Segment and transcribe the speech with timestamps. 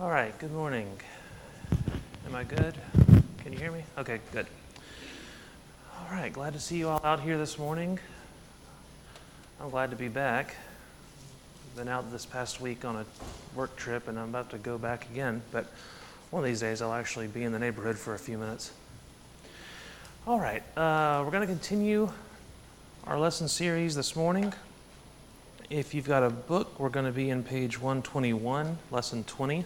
[0.00, 0.90] All right, good morning.
[2.26, 2.74] Am I good?
[3.44, 3.84] Can you hear me?
[3.96, 4.48] Okay, good.
[5.96, 8.00] All right, glad to see you all out here this morning.
[9.60, 10.56] I'm glad to be back.
[11.76, 13.06] Been out this past week on a
[13.54, 15.72] work trip and I'm about to go back again, but
[16.30, 18.72] one of these days I'll actually be in the neighborhood for a few minutes.
[20.26, 22.10] All right, uh, we're going to continue
[23.04, 24.52] our lesson series this morning.
[25.70, 29.64] If you've got a book, we're going to be in page 121, lesson 20.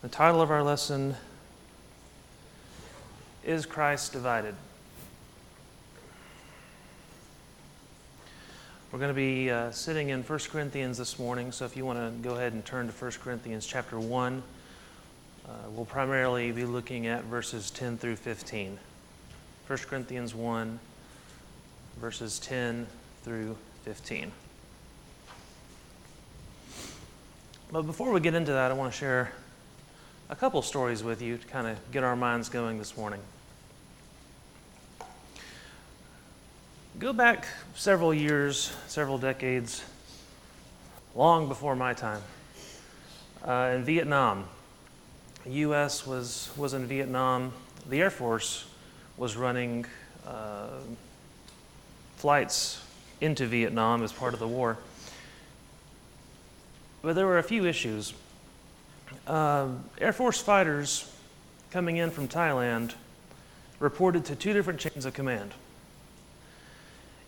[0.00, 1.16] The title of our lesson
[3.44, 4.54] is Christ Divided?
[8.92, 11.98] We're going to be uh, sitting in 1 Corinthians this morning, so if you want
[11.98, 14.40] to go ahead and turn to 1 Corinthians chapter 1,
[15.48, 18.78] uh, we'll primarily be looking at verses 10 through 15.
[19.66, 20.78] 1 Corinthians 1,
[22.00, 22.86] verses 10
[23.24, 24.30] through 15.
[27.72, 29.32] But before we get into that, I want to share
[30.30, 33.20] a couple stories with you to kind of get our minds going this morning.
[36.98, 39.82] Go back several years, several decades,
[41.14, 42.20] long before my time,
[43.46, 44.44] uh, in Vietnam.
[45.44, 46.06] The U.S.
[46.06, 47.52] was, was in Vietnam.
[47.88, 48.66] The Air Force
[49.16, 49.86] was running
[50.26, 50.80] uh,
[52.16, 52.84] flights
[53.20, 54.76] into Vietnam as part of the war.
[57.00, 58.12] But there were a few issues.
[59.26, 59.68] Uh,
[60.00, 61.12] Air Force fighters
[61.70, 62.94] coming in from Thailand
[63.78, 65.52] reported to two different chains of command.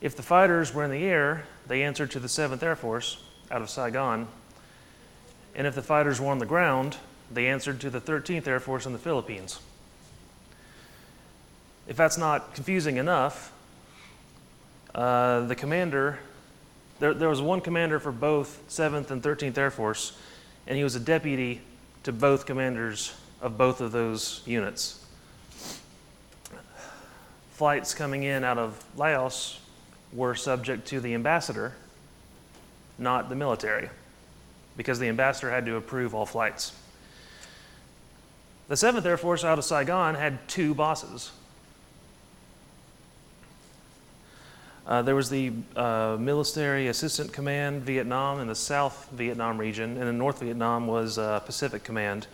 [0.00, 3.60] If the fighters were in the air, they answered to the 7th Air Force out
[3.60, 4.28] of Saigon.
[5.54, 6.96] And if the fighters were on the ground,
[7.30, 9.60] they answered to the 13th Air Force in the Philippines.
[11.86, 13.52] If that's not confusing enough,
[14.94, 16.18] uh, the commander,
[16.98, 20.16] there, there was one commander for both 7th and 13th Air Force,
[20.66, 21.60] and he was a deputy
[22.04, 25.04] to both commanders of both of those units.
[27.52, 29.60] Flights coming in out of Laos
[30.12, 31.74] were subject to the ambassador,
[32.98, 33.90] not the military,
[34.76, 36.72] because the ambassador had to approve all flights.
[38.68, 41.32] The 7th Air Force out of Saigon had two bosses
[44.90, 50.08] Uh, there was the uh, Military Assistance Command Vietnam in the South Vietnam region, and
[50.08, 52.26] in North Vietnam was uh, Pacific Command,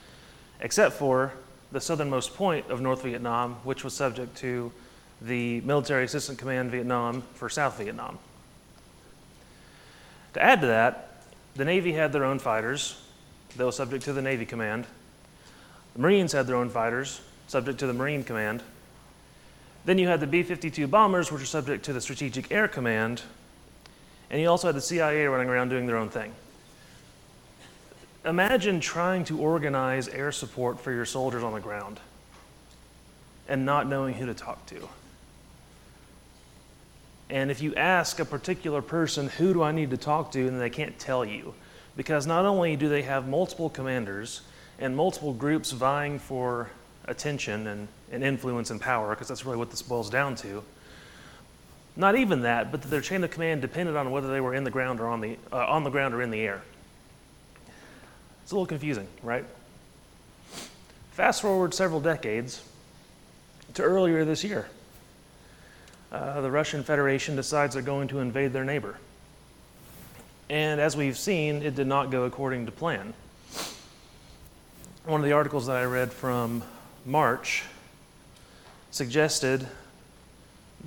[0.61, 1.35] except for
[1.71, 4.73] the southernmost point of North Vietnam, which was subject to
[5.21, 8.19] the Military Assistance Command Vietnam for South Vietnam.
[10.33, 11.25] To add to that,
[11.57, 12.99] the Navy had their own fighters,
[13.55, 14.87] they were subject to the Navy Command.
[15.93, 18.63] The Marines had their own fighters, subject to the Marine Command.
[19.87, 23.23] Then you had the B 52 bombers, which are subject to the Strategic Air Command.
[24.31, 26.33] And you also had the CIA running around doing their own thing.
[28.25, 32.01] Imagine trying to organize air support for your soldiers on the ground
[33.49, 34.89] and not knowing who to talk to.
[37.31, 40.61] And if you ask a particular person, who do I need to talk to, and
[40.61, 41.55] they can't tell you.
[41.97, 44.41] Because not only do they have multiple commanders
[44.81, 46.71] and multiple groups vying for
[47.07, 50.63] attention and, and influence and power, because that's really what this boils down to.
[51.97, 54.65] Not even that, but that their chain of command depended on whether they were in
[54.65, 56.63] the ground or on the, uh, on the ground or in the air.
[58.43, 59.45] It's a little confusing, right?
[61.13, 62.63] Fast forward several decades
[63.75, 64.69] to earlier this year.
[66.13, 68.99] Uh, the Russian Federation decides they're going to invade their neighbor.
[70.49, 73.15] And as we've seen, it did not go according to plan.
[75.07, 76.63] One of the articles that I read from
[77.07, 77.63] March
[78.91, 79.67] suggested,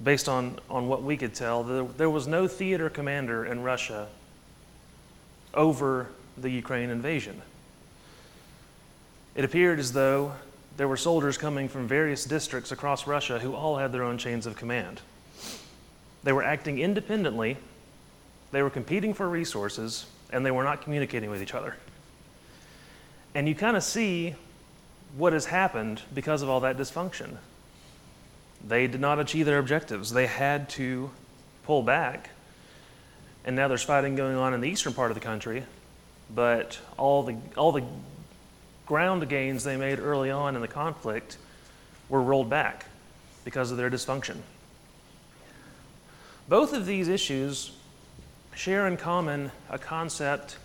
[0.04, 4.08] based on, on what we could tell, that there was no theater commander in Russia
[5.54, 7.42] over the Ukraine invasion.
[9.34, 10.34] It appeared as though
[10.76, 14.46] there were soldiers coming from various districts across Russia who all had their own chains
[14.46, 15.02] of command.
[16.24, 17.56] They were acting independently,
[18.52, 21.78] they were competing for resources, and they were not communicating with each other.
[23.34, 24.36] And you kind of see
[25.18, 27.38] what has happened because of all that dysfunction.
[28.68, 30.12] They did not achieve their objectives.
[30.12, 31.10] They had to
[31.64, 32.30] pull back.
[33.46, 35.64] And now there's fighting going on in the eastern part of the country,
[36.34, 37.84] but all the, all the
[38.86, 41.38] ground gains they made early on in the conflict
[42.10, 42.86] were rolled back
[43.46, 44.38] because of their dysfunction.
[46.48, 47.72] Both of these issues
[48.56, 50.58] share in common a concept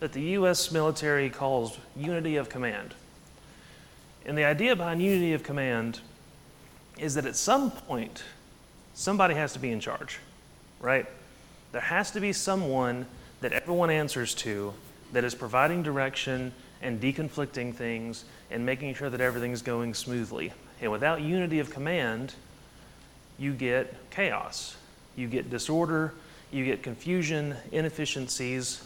[0.00, 0.72] that the U.S.
[0.72, 2.94] military calls unity of command.
[4.30, 5.98] And the idea behind unity of command
[6.98, 8.22] is that at some point,
[8.94, 10.20] somebody has to be in charge,
[10.78, 11.04] right?
[11.72, 13.06] There has to be someone
[13.40, 14.72] that everyone answers to
[15.12, 20.52] that is providing direction and deconflicting things and making sure that everything's going smoothly.
[20.80, 22.34] And without unity of command,
[23.36, 24.76] you get chaos,
[25.16, 26.14] you get disorder,
[26.52, 28.80] you get confusion, inefficiencies,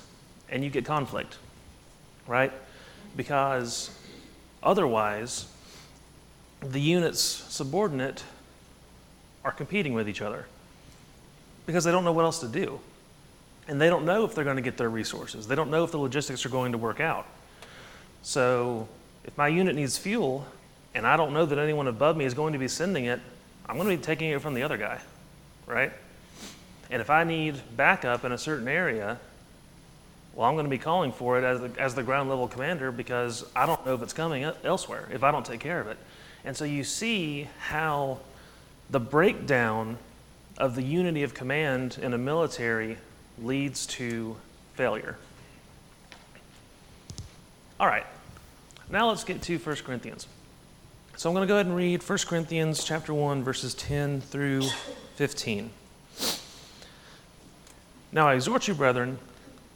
[0.48, 1.36] and you get conflict,
[2.26, 2.52] right?
[3.14, 3.90] Because
[4.64, 5.46] otherwise,
[6.60, 8.24] the units subordinate
[9.44, 10.46] are competing with each other
[11.66, 12.80] because they don't know what else to do.
[13.68, 15.46] And they don't know if they're going to get their resources.
[15.46, 17.26] They don't know if the logistics are going to work out.
[18.22, 18.88] So
[19.24, 20.46] if my unit needs fuel
[20.94, 23.20] and I don't know that anyone above me is going to be sending it,
[23.66, 25.00] I'm going to be taking it from the other guy,
[25.66, 25.92] right?
[26.90, 29.18] And if I need backup in a certain area,
[30.34, 32.90] well, I'm going to be calling for it as the, as the ground level commander
[32.90, 35.96] because I don't know if it's coming elsewhere if I don't take care of it.
[36.44, 38.18] And so you see how
[38.90, 39.96] the breakdown
[40.58, 42.98] of the unity of command in a military
[43.40, 44.36] leads to
[44.74, 45.16] failure.
[47.78, 48.06] All right,
[48.90, 50.26] now let's get to 1 Corinthians.
[51.16, 54.62] So I'm going to go ahead and read 1 Corinthians chapter 1 verses 10 through
[55.14, 55.70] 15.
[58.12, 59.18] Now I exhort you, brethren,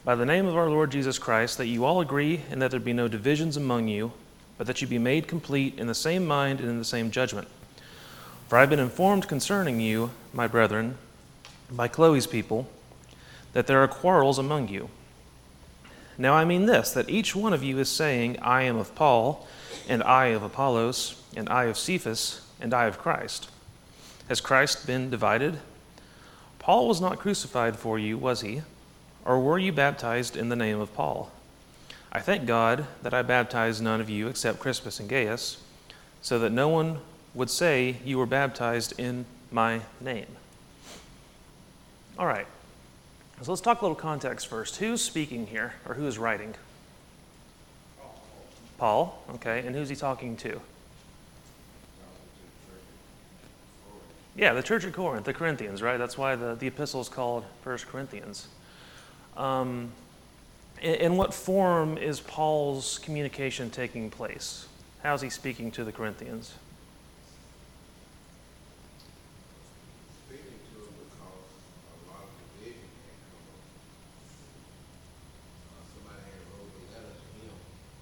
[0.05, 2.79] by the name of our Lord Jesus Christ, that you all agree and that there
[2.79, 4.11] be no divisions among you,
[4.57, 7.47] but that you be made complete in the same mind and in the same judgment.
[8.47, 10.97] For I have been informed concerning you, my brethren,
[11.69, 12.67] by Chloe's people,
[13.53, 14.89] that there are quarrels among you.
[16.17, 19.47] Now I mean this, that each one of you is saying, I am of Paul,
[19.87, 23.49] and I of Apollos, and I of Cephas, and I of Christ.
[24.27, 25.59] Has Christ been divided?
[26.57, 28.61] Paul was not crucified for you, was he?
[29.29, 31.29] Or were you baptized in the name of Paul?
[32.11, 35.61] I thank God that I baptized none of you except Crispus and Gaius,
[36.23, 36.97] so that no one
[37.35, 40.25] would say you were baptized in my name.
[42.17, 42.47] All right.
[43.43, 44.77] So let's talk a little context first.
[44.77, 46.55] Who's speaking here, or who is writing?
[48.79, 50.59] Paul, okay, and who's he talking to?
[54.35, 55.97] Yeah, the church at Corinth, the Corinthians, right?
[55.97, 58.47] That's why the, the epistle is called First Corinthians.
[59.39, 59.93] Um,
[60.81, 64.67] in, in what form is Paul's communication taking place?
[65.01, 66.53] How is he speaking to the Corinthians?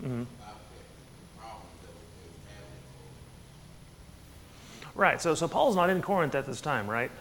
[0.03, 0.23] Mm-hmm.
[4.95, 5.21] Right.
[5.21, 7.11] So, so Paul's not in Corinth at this time, right?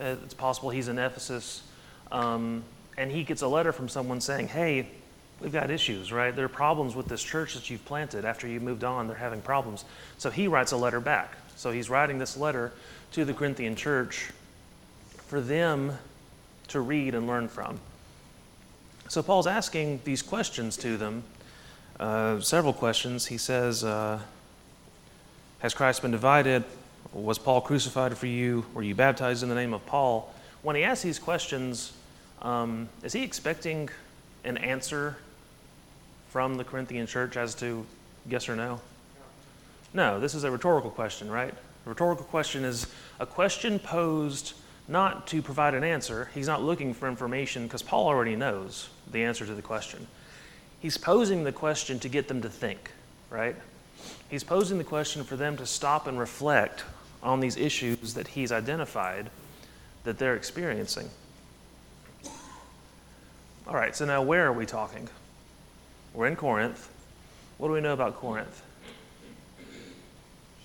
[0.00, 1.62] Uh, it's possible he's in Ephesus,
[2.10, 2.64] um,
[2.98, 4.88] and he gets a letter from someone saying, "Hey,
[5.40, 6.34] we've got issues, right?
[6.34, 8.26] There are problems with this church that you've planted.
[8.26, 9.84] After you moved on, they're having problems."
[10.18, 11.32] So he writes a letter back.
[11.56, 12.72] So he's writing this letter
[13.12, 14.30] to the Corinthian church
[15.28, 15.96] for them
[16.68, 17.80] to read and learn from.
[19.08, 21.22] So Paul's asking these questions to them
[21.98, 23.26] uh, several questions.
[23.26, 24.20] He says, uh,
[25.60, 26.64] Has Christ been divided?
[27.12, 28.66] Was Paul crucified for you?
[28.74, 30.32] Were you baptized in the name of Paul?
[30.62, 31.92] When he asks these questions,
[32.42, 33.88] um, is he expecting
[34.44, 35.16] an answer
[36.30, 37.84] from the Corinthian church as to
[38.28, 38.80] yes or no?
[39.94, 41.54] No, this is a rhetorical question, right?
[41.86, 42.86] A rhetorical question is
[43.18, 44.54] a question posed
[44.86, 46.30] not to provide an answer.
[46.34, 50.06] He's not looking for information because Paul already knows the answer to the question.
[50.80, 52.90] He's posing the question to get them to think,
[53.30, 53.56] right?
[54.30, 56.84] He's posing the question for them to stop and reflect
[57.22, 59.30] on these issues that he's identified
[60.04, 61.10] that they're experiencing.
[63.68, 65.10] All right, so now where are we talking?
[66.14, 66.90] We're in Corinth.
[67.58, 68.62] What do we know about Corinth?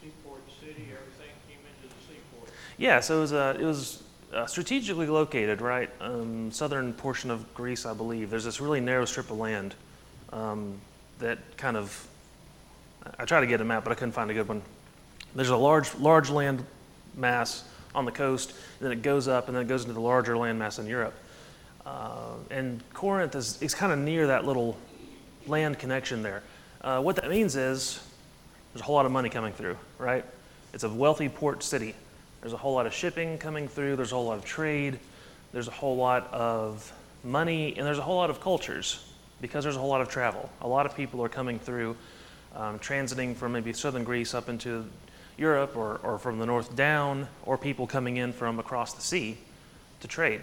[0.02, 2.54] Seaport city, everything came into the seaport.
[2.78, 5.90] Yeah, so it was, uh, it was uh, strategically located, right?
[6.00, 8.30] Um, southern portion of Greece, I believe.
[8.30, 9.76] There's this really narrow strip of land
[10.32, 10.80] um,
[11.20, 12.08] that kind of,
[13.20, 14.62] I tried to get a map, but I couldn't find a good one.
[15.36, 16.66] There's a large, large land
[17.16, 20.00] mass on the coast, and then it goes up, and then it goes into the
[20.00, 21.16] larger land mass in Europe.
[21.86, 24.78] Uh, and Corinth is, is kind of near that little
[25.48, 26.44] land connection there.
[26.82, 28.00] Uh, what that means is
[28.74, 30.26] there's a whole lot of money coming through, right?
[30.74, 31.96] It's a wealthy port city.
[32.42, 35.00] There's a whole lot of shipping coming through, there's a whole lot of trade,
[35.52, 36.92] there's a whole lot of
[37.24, 39.10] money, and there's a whole lot of cultures
[39.40, 40.50] because there's a whole lot of travel.
[40.62, 41.96] A lot of people are coming through,
[42.56, 44.86] um, transiting from maybe southern Greece up into
[45.38, 49.38] Europe or, or from the north down, or people coming in from across the sea
[50.02, 50.42] to trade.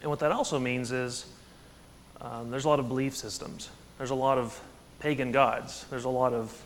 [0.00, 1.26] And what that also means is
[2.20, 4.58] um, there's a lot of belief systems, there's a lot of
[4.98, 6.62] pagan gods, there's a lot of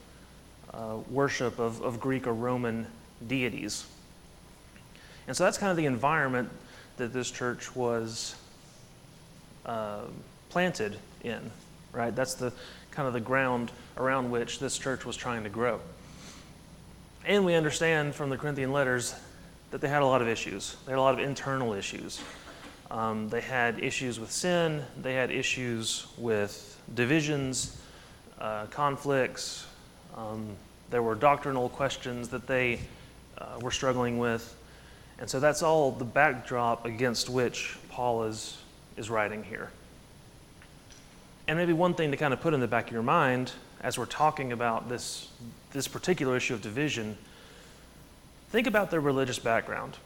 [0.73, 2.87] uh, worship of, of Greek or Roman
[3.27, 3.87] deities.
[5.27, 6.51] And so that's kind of the environment
[6.97, 8.37] that this church was
[9.67, 10.03] uh,
[10.51, 11.51] planted in.
[11.93, 12.15] right?
[12.15, 12.53] That's the
[12.91, 15.81] kind of the ground around which this church was trying to grow.
[17.25, 19.15] And we understand from the Corinthian letters
[19.71, 20.77] that they had a lot of issues.
[20.85, 22.21] They had a lot of internal issues.
[22.95, 27.77] Um, they had issues with sin, they had issues with divisions,
[28.39, 29.67] uh, conflicts.
[30.17, 30.51] Um,
[30.91, 32.79] there were doctrinal questions that they
[33.37, 34.55] uh, were struggling with.
[35.19, 38.59] And so that's all the backdrop against which Paul is,
[38.97, 39.71] is writing here.
[41.49, 43.99] And maybe one thing to kind of put in the back of your mind as
[43.99, 45.31] we're talking about this,
[45.73, 47.19] this particular issue of division,
[48.51, 49.97] think about their religious background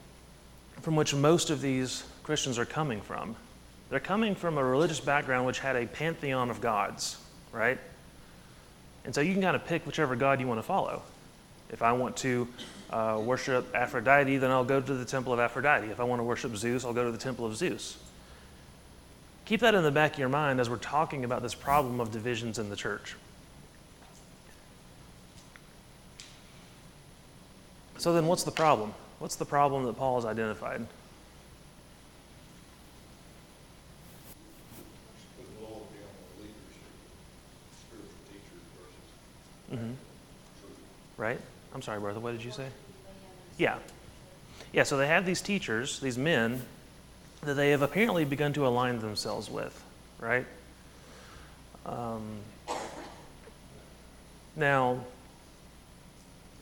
[0.80, 3.34] from which most of these Christians are coming from.
[3.88, 7.16] They're coming from a religious background which had a pantheon of gods,
[7.52, 7.78] right?
[9.06, 11.00] And so you can kind of pick whichever God you want to follow.
[11.70, 12.46] If I want to
[12.90, 15.86] uh, worship Aphrodite, then I'll go to the temple of Aphrodite.
[15.86, 17.96] If I want to worship Zeus, I'll go to the temple of Zeus.
[19.46, 22.12] Keep that in the back of your mind as we're talking about this problem of
[22.12, 23.16] divisions in the church.
[27.96, 28.92] So, then what's the problem?
[29.18, 30.86] What's the problem that Paul has identified?
[39.72, 39.92] Mm-hmm.
[41.18, 41.38] Right?
[41.74, 42.20] I'm sorry, brother.
[42.20, 42.66] What did you say?
[43.58, 43.76] Yeah.
[44.72, 46.62] Yeah, so they have these teachers, these men,
[47.42, 49.84] that they have apparently begun to align themselves with,
[50.18, 50.46] right?
[51.86, 52.22] Um,
[54.56, 55.00] now,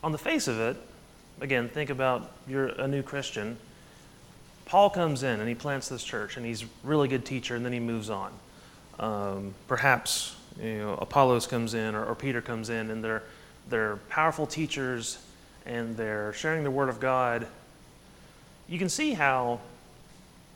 [0.03, 0.77] on the face of it,
[1.41, 3.57] again, think about you're a new Christian.
[4.67, 7.65] Paul comes in and he plants this church, and he's a really good teacher, and
[7.65, 8.33] then he moves on.
[8.99, 13.23] Um, perhaps you know, Apollos comes in or, or Peter comes in, and they're
[13.69, 15.19] they're powerful teachers,
[15.65, 17.47] and they're sharing the word of God.
[18.69, 19.61] You can see how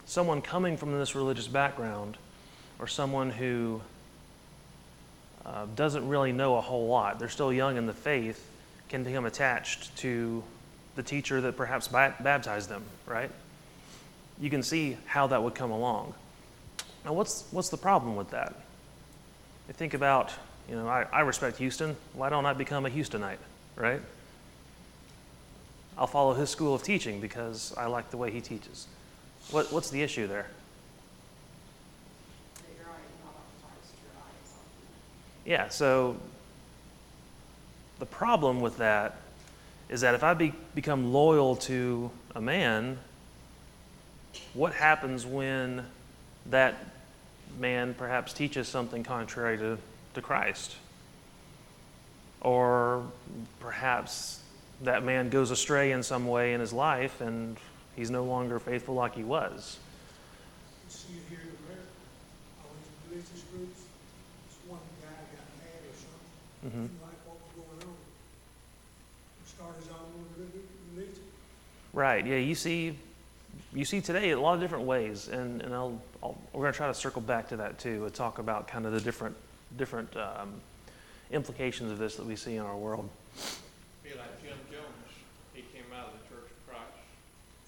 [0.06, 2.16] someone coming from this religious background,
[2.78, 3.80] or someone who
[5.44, 8.46] uh, doesn't really know a whole lot, they're still young in the faith,
[8.88, 10.42] can become attached to
[10.96, 13.30] the teacher that perhaps baptized them, right?
[14.40, 16.14] You can see how that would come along.
[17.04, 18.54] Now, what's, what's the problem with that?
[19.68, 20.32] I think about,
[20.68, 21.96] you know, I, I respect Houston.
[22.12, 23.38] Why don't I become a Houstonite,
[23.76, 24.00] right?
[25.98, 28.86] I'll follow his school of teaching because I like the way he teaches.
[29.50, 30.46] What, what's the issue there?
[35.44, 36.16] Yeah, so
[37.98, 39.16] the problem with that
[39.88, 42.98] is that if I be, become loyal to a man,
[44.54, 45.84] what happens when
[46.46, 46.76] that
[47.58, 49.78] man perhaps teaches something contrary to,
[50.14, 50.76] to Christ?
[52.40, 53.04] Or
[53.60, 54.40] perhaps
[54.82, 57.56] that man goes astray in some way in his life and
[57.96, 59.78] he's no longer faithful like he was.
[60.88, 61.86] See it here in America,
[62.64, 63.80] all these religious groups,
[64.48, 66.86] this one guy got mad or something, Mm-hmm.
[66.86, 67.96] didn't like what was going on.
[69.44, 71.22] He started his own reli- religion.
[71.92, 72.26] Right.
[72.26, 72.36] Yeah.
[72.36, 72.96] You see,
[73.74, 76.76] you see today a lot of different ways, and and I'll, I'll we're going to
[76.76, 79.36] try to circle back to that too and talk about kind of the different
[79.76, 80.60] different um,
[81.30, 83.08] implications of this that we see in our world.
[84.02, 84.84] Be like Jim Jones,
[85.54, 86.82] he came out of the Church of Christ,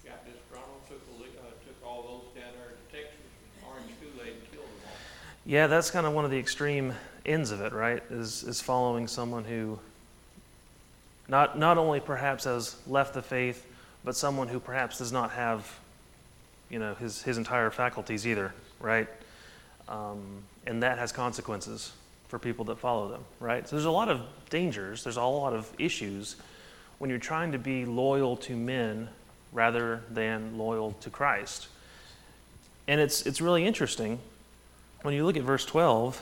[0.05, 1.01] got disgruntled, took,
[1.37, 3.19] uh, took all those down there to Texas,
[3.67, 4.97] Orange Kool-Aid and killed them all.
[5.45, 6.93] Yeah, that's kind of one of the extreme
[7.25, 8.03] ends of it, right?
[8.09, 9.79] Is is following someone who
[11.27, 13.65] not not only perhaps has left the faith,
[14.03, 15.79] but someone who perhaps does not have,
[16.69, 19.07] you know, his his entire faculties either, right?
[19.87, 21.91] Um, and that has consequences
[22.27, 23.67] for people that follow them, right?
[23.67, 25.03] So there's a lot of dangers.
[25.03, 26.35] There's a lot of issues
[26.99, 29.09] when you're trying to be loyal to men
[29.51, 31.67] rather than loyal to Christ.
[32.87, 34.19] And it's it's really interesting
[35.03, 36.21] when you look at verse 12,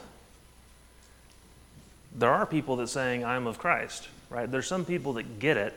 [2.15, 4.51] there are people that saying, I'm of Christ, right?
[4.51, 5.73] There's some people that get it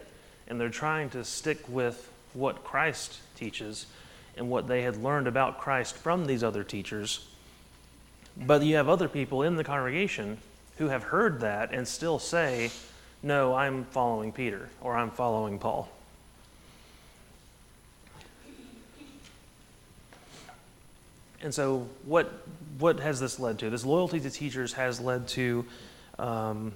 [0.49, 3.87] and they're trying to stick with what Christ teaches
[4.37, 7.29] and what they had learned about Christ from these other teachers.
[8.37, 10.39] But you have other people in the congregation
[10.79, 12.71] who have heard that and still say,
[13.23, 15.89] No, I'm following Peter or I'm following Paul.
[21.45, 22.33] And so, what,
[22.79, 23.69] what has this led to?
[23.69, 25.67] This loyalty to teachers has led to,
[26.19, 26.73] um,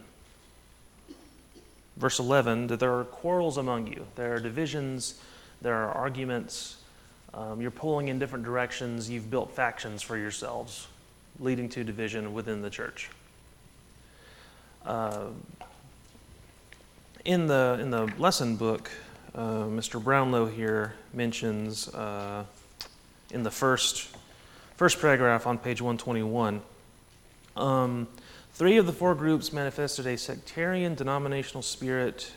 [1.96, 5.18] verse 11, that there are quarrels among you, there are divisions,
[5.62, 6.76] there are arguments,
[7.32, 10.86] um, you're pulling in different directions, you've built factions for yourselves,
[11.38, 13.10] leading to division within the church.
[14.84, 15.26] Uh,
[17.24, 18.90] in, the, in the lesson book,
[19.34, 20.02] uh, Mr.
[20.02, 22.44] Brownlow here mentions uh,
[23.30, 24.08] in the first
[24.78, 26.62] First paragraph on page 121
[27.56, 28.06] Um,
[28.52, 32.30] three of the four groups manifested a sectarian denominational spirit,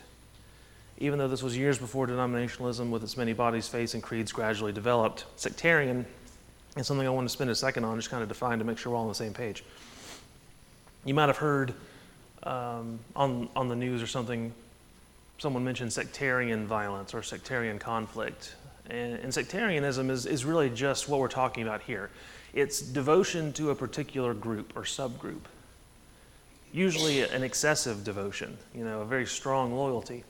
[0.98, 4.72] even though this was years before denominationalism, with its many bodies, faiths, and creeds gradually
[4.72, 5.24] developed.
[5.36, 6.04] Sectarian
[6.76, 8.78] is something I want to spend a second on, just kind of define to make
[8.78, 9.64] sure we're all on the same page.
[11.04, 11.74] You might have heard
[12.44, 14.52] um, on, on the news or something,
[15.38, 18.54] someone mentioned sectarian violence or sectarian conflict.
[18.88, 22.10] And, and sectarianism is, is really just what we're talking about here
[22.52, 25.40] it's devotion to a particular group or subgroup,
[26.72, 30.24] usually an excessive devotion, you know, a very strong loyalty,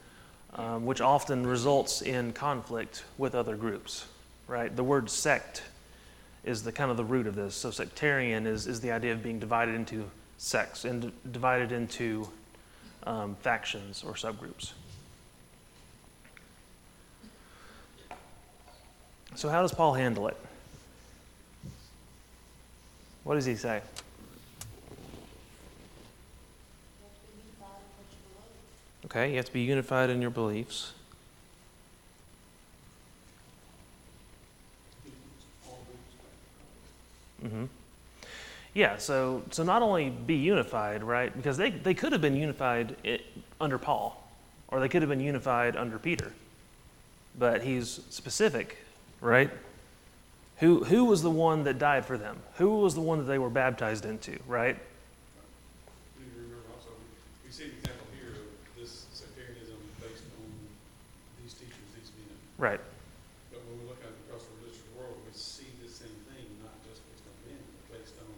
[0.55, 4.05] um, which often results in conflict with other groups,
[4.47, 4.73] right?
[4.73, 5.63] The word sect
[6.43, 7.55] is the kind of the root of this.
[7.55, 12.27] So sectarian is, is the idea of being divided into sects and divided into
[13.05, 14.73] um, factions or subgroups.
[19.35, 20.37] So, how does Paul handle it?
[23.23, 23.81] What does he say?
[29.05, 30.93] Okay, you have to be unified in your beliefs.
[37.43, 37.65] Mm-hmm.
[38.73, 41.35] Yeah, so so not only be unified, right?
[41.35, 43.21] Because they, they could have been unified it,
[43.61, 44.19] under Paul,
[44.69, 46.33] or they could have been unified under Peter.
[47.37, 48.77] But he's specific,
[49.21, 49.51] right?
[50.57, 52.37] Who, who was the one that died for them?
[52.57, 54.77] Who was the one that they were baptized into, right?
[54.77, 56.93] Do you remember also,
[57.43, 60.45] we see an example here of this sectarianism based on
[61.41, 62.31] these teachers, these men.
[62.57, 62.79] Right.
[63.51, 66.73] But when we look out across the religious world, we see the same thing, not
[66.85, 68.29] just based on men, but based on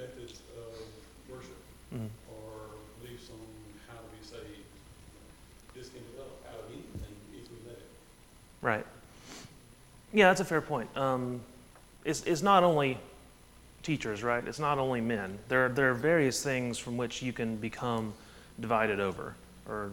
[0.00, 0.80] methods of
[1.28, 1.60] worship
[1.92, 2.08] Mhm.
[2.34, 3.38] or beliefs on
[3.86, 4.64] how to be saved.
[5.76, 7.92] This can develop out of anything if we let it.
[8.66, 8.84] Right.
[10.12, 10.88] Yeah, that's a fair point.
[10.96, 11.40] Um,
[12.04, 12.98] it's, it's not only
[13.84, 14.42] teachers, right?
[14.44, 15.38] It's not only men.
[15.46, 18.12] There, there are various things from which you can become
[18.58, 19.36] divided over
[19.68, 19.92] or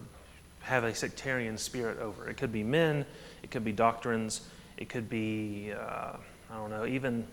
[0.62, 2.28] have a sectarian spirit over.
[2.28, 3.06] It could be men,
[3.44, 4.40] it could be doctrines,
[4.76, 6.16] it could be, uh,
[6.50, 7.24] I don't know, even.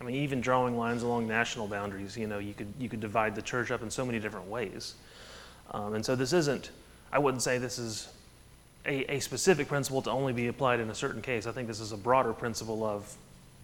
[0.00, 3.34] I mean, even drawing lines along national boundaries, you know, you could, you could divide
[3.34, 4.94] the church up in so many different ways.
[5.72, 6.70] Um, and so this isn't,
[7.12, 8.08] I wouldn't say this is
[8.86, 11.46] a, a specific principle to only be applied in a certain case.
[11.46, 13.14] I think this is a broader principle of,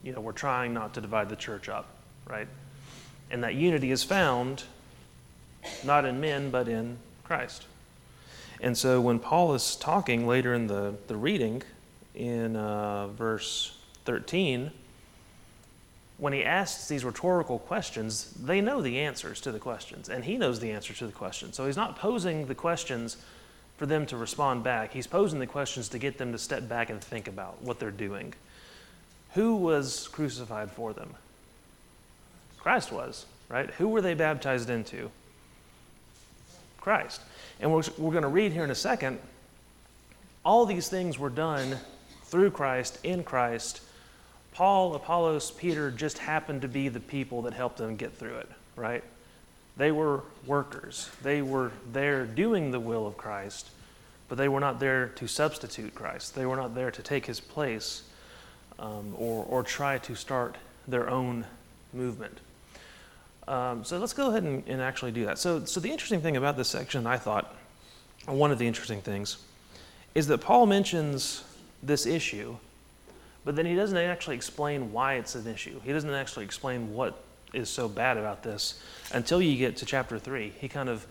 [0.03, 1.87] you know, we're trying not to divide the church up,
[2.29, 2.49] right?
[3.31, 4.65] And that unity is found
[5.85, 7.67] not in men, but in Christ.
[8.61, 11.63] And so when Paul is talking later in the, the reading
[12.15, 14.71] in uh, verse 13,
[16.19, 20.39] when he asks these rhetorical questions, they know the answers to the questions, and he
[20.39, 21.57] knows the answers to the questions.
[21.57, 23.19] So he's not posing the questions
[23.77, 24.93] for them to respond back.
[24.93, 27.91] He's posing the questions to get them to step back and think about what they're
[27.91, 28.35] doing.
[29.35, 31.15] Who was crucified for them?
[32.59, 33.71] Christ was, right?
[33.73, 35.11] Who were they baptized into?
[36.81, 37.21] Christ.
[37.61, 39.19] And we're, we're going to read here in a second.
[40.45, 41.77] All these things were done
[42.25, 43.83] through Christ, in Christ.
[44.55, 48.49] Paul, Apollos, Peter just happened to be the people that helped them get through it,
[48.75, 49.05] right?
[49.77, 51.11] They were workers.
[51.23, 53.71] They were there doing the will of Christ,
[54.29, 56.35] but they were not there to substitute Christ.
[56.35, 58.03] They were not there to take his place
[58.79, 60.57] um, or, or try to start
[60.89, 61.45] their own
[61.93, 62.39] movement.
[63.49, 65.39] Um, so let's go ahead and, and actually do that.
[65.39, 67.55] So, so the interesting thing about this section, I thought,
[68.27, 69.37] one of the interesting things,
[70.15, 71.45] is that Paul mentions
[71.83, 72.57] this issue,
[73.45, 75.81] but then he doesn't actually explain why it's an issue.
[75.85, 78.81] He doesn't actually explain what is so bad about this
[79.13, 80.53] until you get to chapter 3.
[80.59, 81.07] He kind of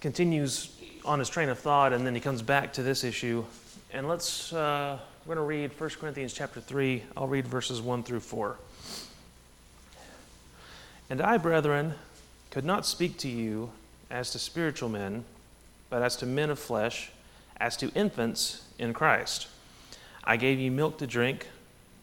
[0.00, 0.70] continues
[1.04, 3.44] on his train of thought and then he comes back to this issue.
[3.92, 7.02] And let's, uh, we're going to read 1 Corinthians chapter 3.
[7.16, 8.56] I'll read verses 1 through 4.
[11.08, 11.94] And I, brethren,
[12.50, 13.70] could not speak to you
[14.10, 15.24] as to spiritual men,
[15.88, 17.10] but as to men of flesh,
[17.58, 19.46] as to infants in Christ.
[20.24, 21.46] I gave you milk to drink,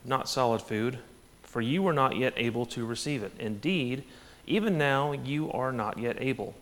[0.05, 0.99] not solid food,
[1.53, 3.31] for you were not yet able to receive it.
[3.37, 4.03] Indeed,
[4.47, 6.55] even now you are not yet able,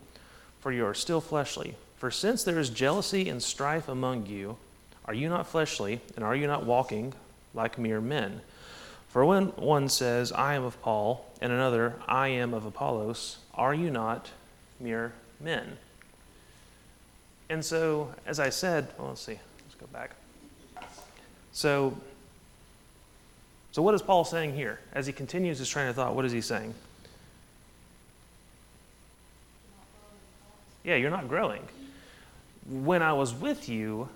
[0.60, 1.76] for you are still fleshly.
[1.96, 4.58] For since there is jealousy and strife among you,
[5.06, 7.14] are you not fleshly, and are you not walking
[7.54, 8.42] like mere men?
[9.08, 13.72] For when one says, I am of Paul, and another, I am of Apollos, are
[13.72, 14.28] you not
[14.78, 15.78] mere men?
[17.48, 20.10] And so, as I said, well, let's see, let's go back.
[21.52, 21.96] So,
[23.72, 24.78] so what is Paul saying here?
[24.92, 26.74] As he continues his train of thought, what is he saying?
[30.84, 31.62] Yeah, you're not growing.
[32.68, 34.08] When I was with you,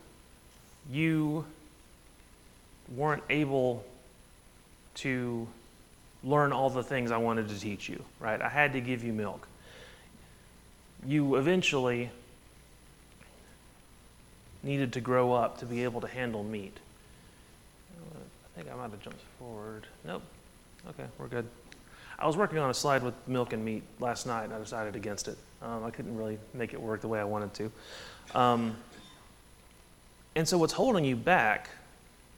[0.90, 1.46] you
[2.94, 3.84] weren't able
[4.96, 5.48] to
[6.22, 8.40] learn all the things I wanted to teach you, right?
[8.40, 9.48] I had to give you milk.
[11.06, 12.10] You eventually
[14.62, 16.76] needed to grow up to be able to handle meat.
[18.56, 19.86] I think I might have jumped forward.
[20.06, 20.22] Nope.
[20.88, 21.46] Okay, we're good.
[22.18, 24.96] I was working on a slide with milk and meat last night, and I decided
[24.96, 25.36] against it.
[25.60, 27.72] Um, I couldn't really make it work the way I wanted to.
[28.34, 28.76] Um,
[30.34, 31.68] and so, what's holding you back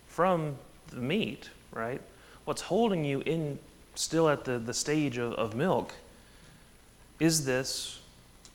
[0.08, 0.56] from
[0.88, 2.00] the meat, right?
[2.46, 3.60] What's holding you in
[3.94, 5.94] still at the, the stage of, of milk
[7.20, 8.00] is this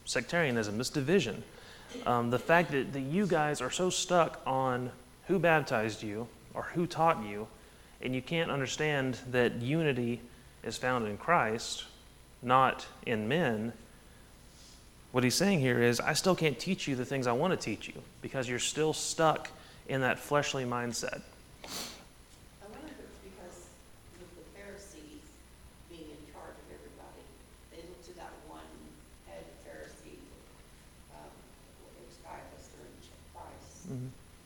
[0.03, 1.43] sectarianism, this division.
[2.05, 4.91] Um, the fact that, that you guys are so stuck on
[5.27, 7.47] who baptized you or who taught you,
[8.01, 10.21] and you can't understand that unity
[10.63, 11.85] is found in Christ,
[12.41, 13.73] not in men.
[15.11, 17.57] What he's saying here is, I still can't teach you the things I want to
[17.57, 19.49] teach you because you're still stuck
[19.87, 21.21] in that fleshly mindset.
[22.63, 23.69] I wonder if it's because
[24.17, 25.21] with the Pharisees
[25.89, 27.23] being in charge of everybody,
[27.69, 28.65] they looked to that one
[29.29, 30.17] head Pharisee,
[31.13, 32.97] um, it was Caiaphas during
[33.37, 33.93] Christ,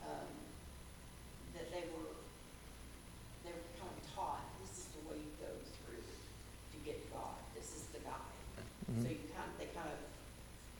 [0.03, 0.27] um,
[1.55, 2.11] that they were,
[3.47, 5.47] they were kind of taught, this is the way you go
[5.79, 8.35] through to get God, this is the guide.
[8.99, 9.99] So you kind, they kind of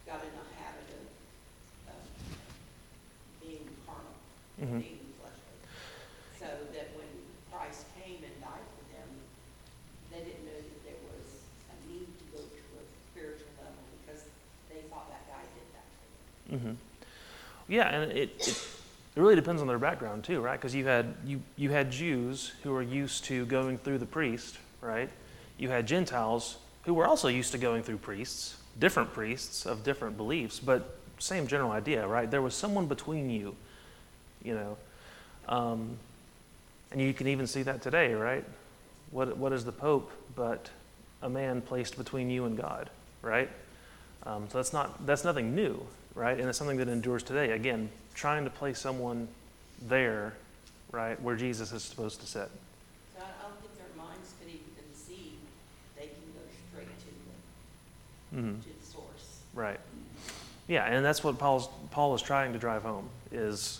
[0.07, 1.05] got in a habit of,
[1.91, 2.01] of
[3.43, 4.15] being carnal,
[4.63, 4.79] Mhm.
[4.79, 5.59] being fleshly.
[6.39, 7.11] So that when
[7.51, 9.09] Christ came and died for them,
[10.07, 14.23] they didn't know that there was a need to go to a spiritual level because
[14.71, 16.07] they thought that guy did that for
[16.55, 16.79] them.
[17.66, 18.47] hmm Yeah, and it, it,
[19.15, 20.59] it really depends on their background too, right?
[20.59, 24.57] Because you had you you had Jews who were used to going through the priest,
[24.81, 25.11] right?
[25.59, 30.17] You had Gentiles who were also used to going through priests, different priests of different
[30.17, 32.31] beliefs, but same general idea, right?
[32.31, 33.55] There was someone between you,
[34.41, 34.77] you know,
[35.47, 35.99] um,
[36.91, 38.43] and you can even see that today, right?
[39.11, 40.71] What what is the Pope but
[41.21, 42.89] a man placed between you and God,
[43.21, 43.51] right?
[44.23, 45.85] Um, so that's not that's nothing new,
[46.17, 46.37] right?
[46.37, 47.51] And it's something that endures today.
[47.51, 49.27] Again, trying to place someone
[49.87, 50.33] there,
[50.91, 52.49] right, where Jesus is supposed to sit.
[53.15, 55.37] So I don't think their minds could even conceive
[55.95, 57.05] they can go straight to
[58.35, 58.61] the, Mm-hmm.
[58.61, 59.39] to the source.
[59.53, 59.79] Right.
[60.67, 63.79] Yeah, and that's what Paul's Paul is trying to drive home is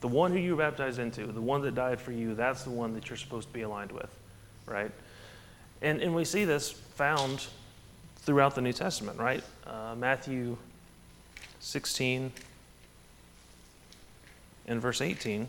[0.00, 2.70] the one who you were baptized into, the one that died for you, that's the
[2.70, 4.14] one that you're supposed to be aligned with,
[4.66, 4.90] right?
[5.82, 7.46] And and we see this found
[8.18, 9.42] throughout the New Testament, right?
[9.66, 10.56] Uh, Matthew
[11.60, 12.32] 16
[14.66, 15.48] and verse 18.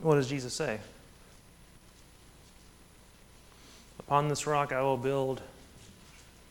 [0.00, 0.78] What does Jesus say?
[3.98, 5.42] Upon this rock I will build,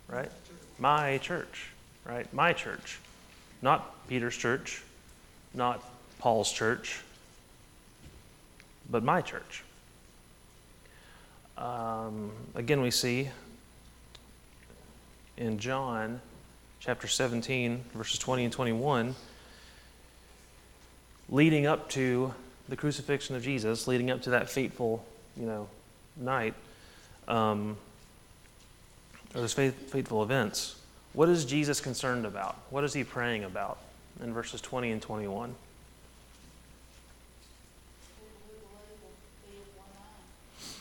[0.08, 0.30] right?
[0.78, 1.70] My church,
[2.06, 2.32] right?
[2.34, 3.00] My church.
[3.62, 4.84] Not Peter's church,
[5.54, 5.84] not
[6.20, 7.02] Paul's church,
[8.90, 9.64] but my church.
[11.58, 13.30] Um, again, we see
[15.38, 16.22] in John
[16.80, 19.16] chapter 17, verses 20 and 21,
[21.30, 22.34] leading up to
[22.70, 25.04] the crucifixion of Jesus, leading up to that fateful,
[25.36, 25.68] you know,
[26.16, 26.54] night,
[27.28, 27.76] um,
[29.34, 30.80] or those fate, fateful events.
[31.14, 32.56] What is Jesus concerned about?
[32.70, 33.80] What is he praying about
[34.22, 35.56] in verses 20 and 21?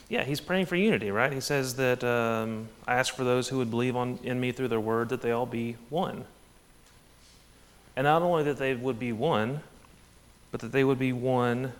[0.08, 1.32] Yeah, he's praying for unity, right?
[1.32, 4.68] He says that um, I ask for those who would believe on, in me through
[4.68, 6.24] their word that they all be one.
[7.96, 9.60] And not only that they would be one,
[10.52, 11.72] but that they would be one,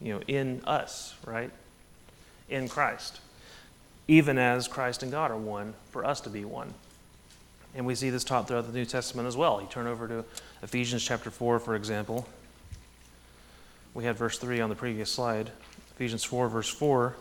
[0.00, 1.50] you know, in us, right?
[2.48, 3.20] In Christ.
[4.08, 6.72] Even as Christ and God are one, for us to be one.
[7.74, 9.60] And we see this taught throughout the New Testament as well.
[9.60, 10.24] You turn over to
[10.62, 12.26] Ephesians chapter 4, for example.
[13.92, 15.50] We had verse 3 on the previous slide.
[15.96, 17.14] Ephesians 4, verse 4,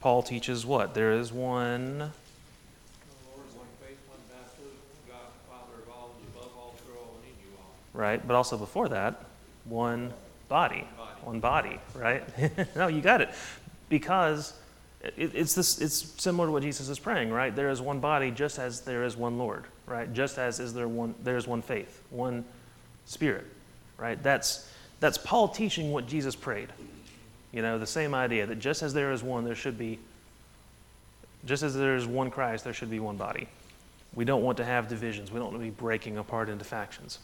[0.00, 0.94] Paul teaches what?
[0.94, 1.98] There is one.
[1.98, 2.04] The
[3.34, 4.70] Lord is one faith, one baptism,
[5.08, 7.72] God the Father of all, is above all, through all, and in you all.
[7.92, 8.24] right?
[8.26, 9.24] But also before that,
[9.64, 10.12] one
[10.48, 11.20] body, Body.
[11.22, 12.76] one body, right?
[12.76, 13.30] no, you got it.
[13.88, 14.52] Because
[15.16, 15.80] it, it's this.
[15.80, 17.54] It's similar to what Jesus is praying, right?
[17.54, 20.12] There is one body, just as there is one Lord, right?
[20.12, 21.14] Just as is there one.
[21.24, 22.44] There is one faith, one
[23.06, 23.44] Spirit,
[23.98, 24.22] right?
[24.22, 26.68] That's that's Paul teaching what Jesus prayed.
[27.54, 30.00] You know, the same idea that just as there is one, there should be.
[31.46, 33.46] Just as there is one Christ, there should be one body.
[34.12, 35.30] We don't want to have divisions.
[35.30, 37.20] We don't want to be breaking apart into factions.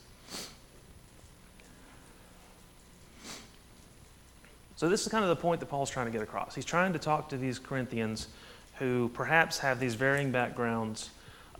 [4.76, 6.54] So, this is kind of the point that Paul's trying to get across.
[6.54, 8.28] He's trying to talk to these Corinthians
[8.76, 11.10] who perhaps have these varying backgrounds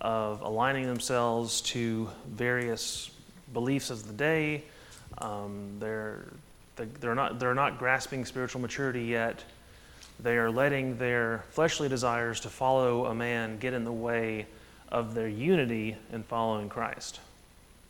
[0.00, 3.11] of aligning themselves to various
[3.52, 4.62] beliefs of the day.
[5.18, 6.24] Um, they're,
[7.01, 9.45] they're, not, they're not grasping spiritual maturity yet.
[10.23, 14.47] They are letting their fleshly desires to follow a man get in the way
[14.90, 17.21] of their unity in following Christ.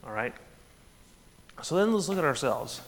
[0.04, 0.34] All right?
[1.62, 2.80] So then let's look at ourselves.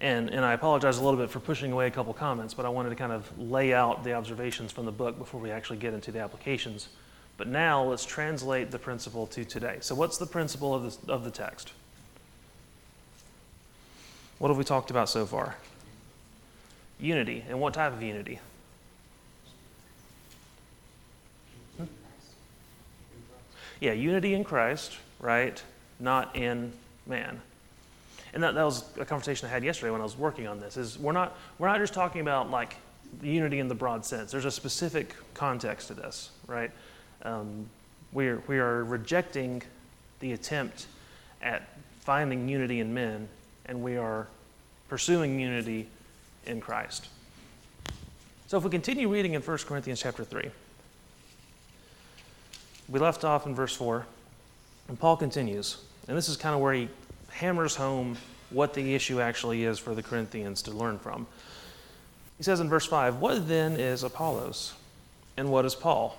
[0.00, 2.68] And, and I apologize a little bit for pushing away a couple comments, but I
[2.68, 5.94] wanted to kind of lay out the observations from the book before we actually get
[5.94, 6.88] into the applications.
[7.36, 9.78] But now let's translate the principle to today.
[9.80, 11.72] So, what's the principle of, this, of the text?
[14.42, 15.54] What have we talked about so far?
[16.98, 17.44] Unity.
[17.48, 18.40] And what type of unity?
[21.76, 21.84] Hmm?
[23.78, 25.62] Yeah, unity in Christ, right?
[26.00, 26.72] Not in
[27.06, 27.40] man.
[28.34, 30.76] And that, that was a conversation I had yesterday when I was working on this.
[30.76, 32.74] Is we're not we're not just talking about like
[33.22, 34.32] unity in the broad sense.
[34.32, 36.72] There's a specific context to this, right?
[37.22, 37.68] Um,
[38.12, 39.62] we are we are rejecting
[40.18, 40.86] the attempt
[41.42, 41.68] at
[42.00, 43.28] finding unity in men,
[43.66, 44.28] and we are
[44.88, 45.88] pursuing unity
[46.46, 47.08] in Christ.
[48.46, 50.50] So if we continue reading in 1 Corinthians chapter 3,
[52.88, 54.04] we left off in verse 4,
[54.88, 55.78] and Paul continues.
[56.08, 56.88] And this is kind of where he
[57.30, 58.16] hammers home
[58.50, 61.26] what the issue actually is for the Corinthians to learn from.
[62.36, 64.74] He says in verse 5 What then is Apollos?
[65.36, 66.18] And what is Paul?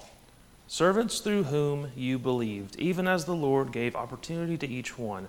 [0.67, 5.27] Servants through whom you believed, even as the Lord gave opportunity to each one.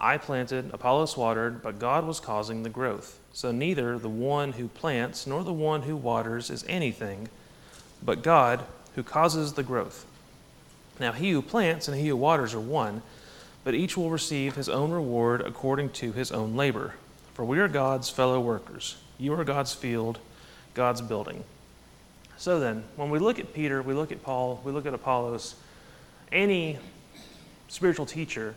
[0.00, 3.18] I planted, Apollos watered, but God was causing the growth.
[3.32, 7.28] So neither the one who plants nor the one who waters is anything,
[8.02, 10.06] but God who causes the growth.
[10.98, 13.02] Now he who plants and he who waters are one
[13.64, 16.94] but each will receive his own reward according to his own labor.
[17.34, 18.96] For we are God's fellow workers.
[19.18, 20.18] You are God's field,
[20.74, 21.44] God's building.
[22.36, 25.56] So then, when we look at Peter, we look at Paul, we look at Apollos,
[26.32, 26.78] any
[27.68, 28.54] spiritual teacher,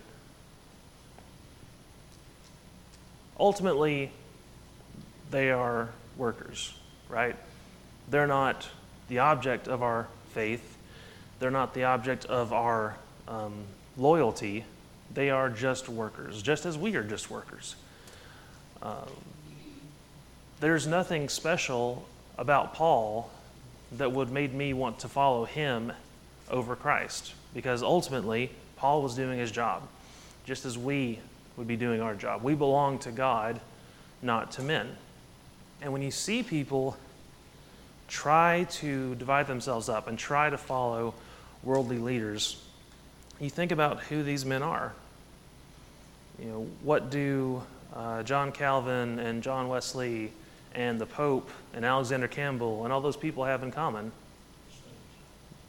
[3.39, 4.12] ultimately,
[5.32, 6.74] they are workers,
[7.10, 7.36] right?
[8.10, 8.67] They're not
[9.08, 10.78] the object of our faith,
[11.39, 12.96] they're not the object of our
[13.28, 13.54] um,
[13.98, 14.65] loyalty
[15.13, 17.76] they are just workers, just as we are just workers.
[18.82, 19.10] Um,
[20.60, 23.30] there's nothing special about Paul
[23.93, 25.93] that would made me want to follow him
[26.50, 29.84] over Christ because ultimately Paul was doing his job
[30.46, 31.19] just as we
[31.58, 32.44] would be doing our job.
[32.44, 33.60] We belong to God,
[34.22, 34.96] not to men.
[35.82, 36.98] And when you see people
[38.08, 41.13] try to divide themselves up and try to follow
[41.63, 42.62] worldly leaders,
[43.39, 44.94] you think about who these men are
[46.39, 47.62] you know, what do
[47.96, 50.32] uh, John Calvin and John Wesley
[50.74, 54.12] and the Pope and Alexander Campbell and all those people have in common?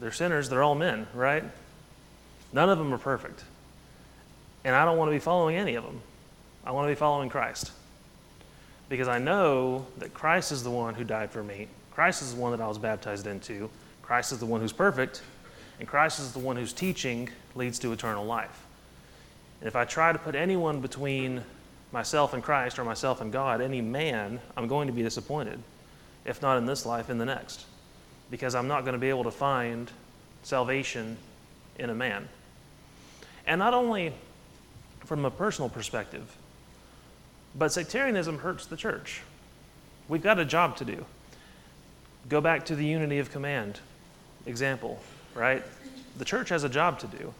[0.00, 1.44] They're sinners, they're all men, right?
[2.52, 3.44] None of them are perfect.
[4.64, 6.00] And I don't want to be following any of them.
[6.64, 7.72] I want to be following Christ.
[8.88, 11.68] Because I know that Christ is the one who died for me.
[11.90, 13.70] Christ is the one that I was baptized into.
[14.02, 15.22] Christ is the one who's perfect.
[15.78, 18.64] And Christ is the one whose teaching leads to eternal life.
[19.60, 21.42] And if I try to put anyone between
[21.92, 25.58] myself and Christ or myself and God, any man, I'm going to be disappointed,
[26.24, 27.64] if not in this life, in the next,
[28.30, 29.90] because I'm not going to be able to find
[30.42, 31.16] salvation
[31.78, 32.28] in a man.
[33.46, 34.12] And not only
[35.04, 36.36] from a personal perspective,
[37.54, 39.22] but sectarianism hurts the church.
[40.08, 41.04] We've got a job to do.
[42.28, 43.80] Go back to the unity of command
[44.46, 45.00] example,
[45.34, 45.62] right?
[46.18, 47.32] The church has a job to do.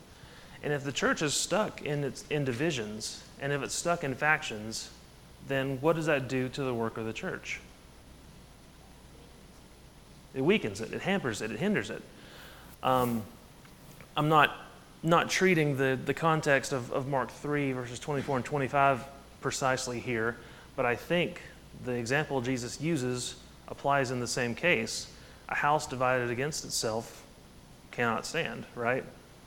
[0.62, 4.14] And if the church is stuck in, its, in divisions, and if it's stuck in
[4.14, 4.90] factions,
[5.46, 7.60] then what does that do to the work of the church?
[10.34, 12.02] It weakens it, it hampers it, it hinders it.
[12.82, 13.22] Um,
[14.16, 14.54] I'm not,
[15.04, 19.04] not treating the, the context of, of Mark 3, verses 24 and 25
[19.42, 20.36] precisely here,
[20.76, 21.42] but I think
[21.84, 23.36] the example Jesus uses
[23.68, 25.06] applies in the same case.
[25.50, 27.22] A house divided against itself
[27.90, 29.04] cannot stand, right?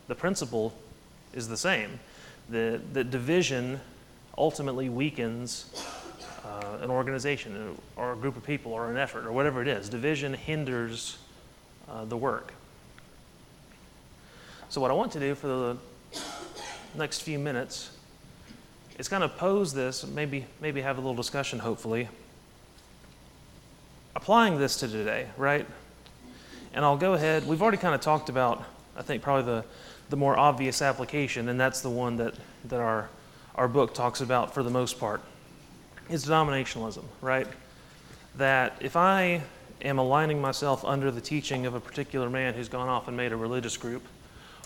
[0.07, 0.75] The principle
[1.33, 1.99] is the same.
[2.49, 3.79] The, the division
[4.37, 5.73] ultimately weakens
[6.45, 9.89] uh, an organization or a group of people or an effort or whatever it is.
[9.89, 11.17] Division hinders
[11.89, 12.53] uh, the work.
[14.77, 15.77] So, what I want to do for the
[16.93, 17.89] next few minutes
[18.99, 22.09] is kind of pose this, maybe, maybe have a little discussion, hopefully,
[24.15, 25.65] applying this to today, right?
[26.75, 27.47] And I'll go ahead.
[27.47, 29.65] We've already kind of talked about, I think, probably the
[30.11, 32.35] the more obvious application, and that's the one that,
[32.65, 33.09] that our,
[33.55, 35.21] our book talks about for the most part,
[36.07, 37.47] is denominationalism, right?
[38.35, 39.41] That if I
[39.81, 43.31] am aligning myself under the teaching of a particular man who's gone off and made
[43.31, 44.03] a religious group,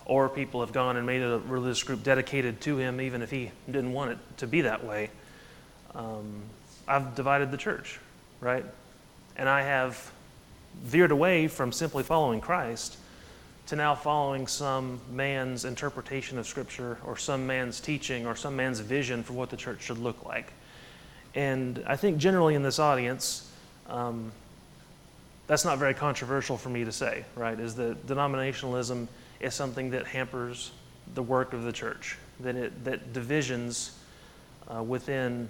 [0.05, 3.51] or people have gone and made a religious group dedicated to him, even if he
[3.67, 5.09] didn't want it to be that way.
[5.95, 6.43] Um,
[6.87, 7.99] I've divided the church,
[8.39, 8.65] right?
[9.37, 10.11] And I have
[10.83, 12.97] veered away from simply following Christ
[13.67, 18.79] to now following some man's interpretation of Scripture or some man's teaching or some man's
[18.79, 20.51] vision for what the church should look like.
[21.35, 23.49] And I think generally in this audience,
[23.87, 24.31] um,
[25.47, 27.59] that's not very controversial for me to say, right?
[27.59, 29.07] Is that denominationalism
[29.41, 30.71] is something that hampers
[31.13, 33.97] the work of the church, that, it, that divisions
[34.73, 35.49] uh, within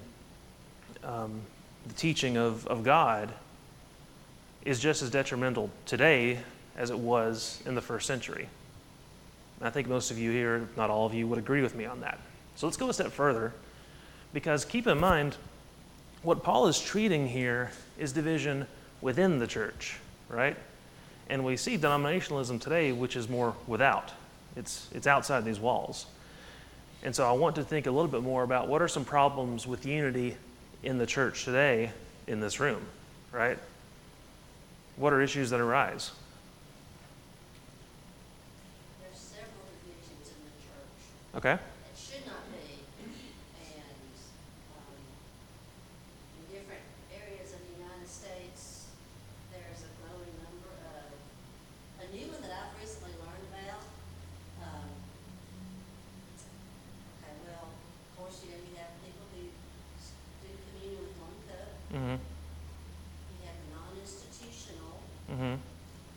[1.03, 1.41] um,
[1.87, 3.31] the teaching of, of God
[4.63, 6.39] is just as detrimental today
[6.77, 8.47] as it was in the first century.
[9.59, 11.85] And I think most of you here, not all of you, would agree with me
[11.85, 12.19] on that.
[12.55, 13.53] So let's go a step further,
[14.33, 15.35] because keep in mind,
[16.23, 18.67] what Paul is treating here is division
[19.01, 19.97] within the church,
[20.29, 20.55] right?
[21.31, 24.11] And we see denominationalism today, which is more without.
[24.57, 26.05] It's, it's outside these walls.
[27.03, 29.65] And so I want to think a little bit more about what are some problems
[29.65, 30.35] with unity
[30.83, 31.91] in the church today
[32.27, 32.81] in this room,
[33.31, 33.57] right?
[34.97, 36.11] What are issues that arise?
[39.01, 40.99] There's several divisions in the church.
[41.37, 41.53] Okay?
[41.53, 43.81] It should not be, and,
[44.75, 44.99] um,
[46.37, 46.83] in different
[47.15, 48.87] areas of the United States,
[49.49, 51.09] there's a growing number of,
[52.03, 53.81] a new one that I've recently learned about,
[54.61, 54.85] um,
[57.25, 59.49] okay, well, of course, you know, you have people who
[59.97, 60.13] s-
[60.45, 65.33] do communion with one cup, Mm you have the non-institutional, hmm.
[65.33, 65.55] Mm hmm.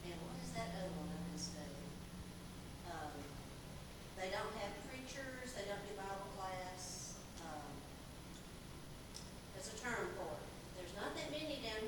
[0.06, 1.90] and what is that other one I've been studying?
[2.90, 3.10] Um,
[4.18, 7.70] they don't have preachers, they don't do Bible class, um,
[9.54, 10.42] there's a term for it.
[10.78, 11.82] There's not that many down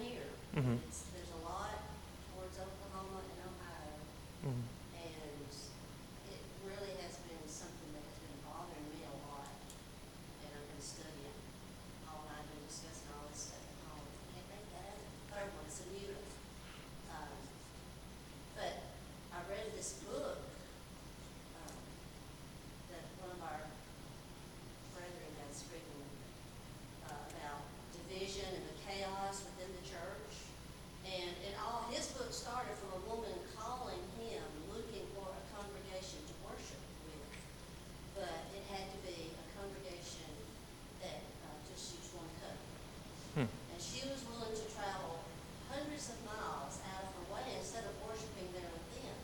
[0.66, 0.82] Mhm.
[1.14, 1.78] There's a lot
[2.34, 4.02] towards Oklahoma and Ohio,
[4.50, 4.66] Mm
[4.98, 5.46] and
[6.26, 9.46] it really has been something that has been bothering me a lot.
[10.42, 11.38] And I've been studying
[12.10, 14.10] all night and discussing all this stuff at home.
[14.34, 16.34] Can't think of that other, third one, it's a new one.
[17.14, 17.38] Um,
[18.58, 18.74] But
[19.30, 20.42] I read this book,
[21.62, 21.78] um,
[22.90, 23.70] that one of our
[24.98, 26.02] brethren has written,
[27.06, 27.62] uh, about
[27.94, 30.50] division and the chaos within the church.
[31.06, 34.42] And it all, his book started from a woman calling him,
[34.74, 37.30] looking for a congregation to worship with.
[38.18, 40.26] But it had to be a congregation
[41.06, 42.58] that, uh, just used one cup.
[43.38, 43.46] Hmm.
[43.70, 45.22] And she was willing to travel
[45.70, 49.16] hundreds of miles out of her way instead of worshiping there with them.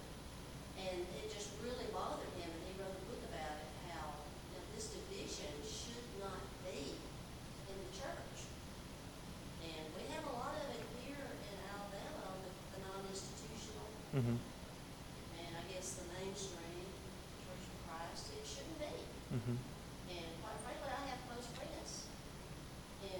[0.78, 4.22] And it just really bothered him, and he wrote a book about it, how,
[4.54, 6.94] you know, this division should not be
[7.66, 8.46] in the church.
[9.66, 12.80] And we have a lot of it here in Alabama with the
[14.22, 14.38] non-institutional, Mm hmm.
[15.34, 16.86] and I guess the mainstream
[17.42, 18.94] Church of Christ, it shouldn't be.
[19.34, 19.58] Mm hmm.
[20.14, 22.06] And quite frankly, I have close friends
[23.02, 23.18] in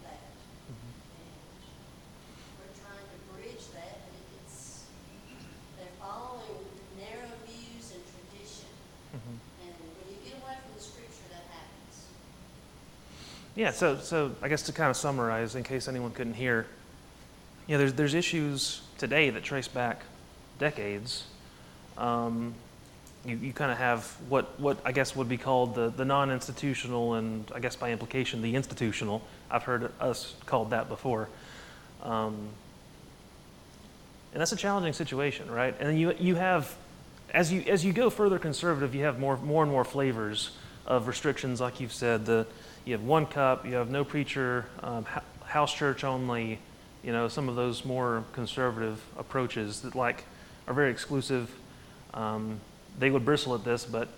[0.00, 0.24] that.
[0.70, 0.92] Mm-hmm.
[1.20, 1.34] And
[2.56, 4.88] we're trying to bridge that, but it's,
[5.76, 8.70] they're following narrow views and tradition.
[9.12, 9.36] Mm-hmm.
[9.68, 12.08] And when you get away from the scripture, that happens.
[13.60, 16.64] Yeah, so, so I guess to kind of summarize, in case anyone couldn't hear,
[17.66, 20.02] you know, there's, there's issues today that trace back
[20.58, 21.24] decades.
[21.96, 22.54] Um,
[23.24, 26.30] you, you kind of have what, what I guess would be called the, the non
[26.30, 29.22] institutional, and I guess by implication, the institutional.
[29.50, 31.28] I've heard us called that before.
[32.02, 32.48] Um,
[34.32, 35.74] and that's a challenging situation, right?
[35.78, 36.74] And you, you have,
[37.32, 40.50] as you, as you go further conservative, you have more, more and more flavors
[40.86, 42.26] of restrictions, like you've said.
[42.26, 42.46] The,
[42.84, 45.06] you have one cup, you have no preacher, um,
[45.44, 46.58] house church only,
[47.04, 50.24] you know, some of those more conservative approaches that, like,
[50.66, 51.50] are very exclusive.
[52.12, 52.60] Um,
[52.98, 54.08] they would bristle at this, but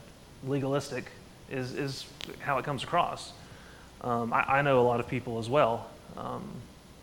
[0.44, 1.06] legalistic
[1.50, 2.04] is, is
[2.40, 3.32] how it comes across.
[4.02, 6.44] Um, I, I know a lot of people as well um,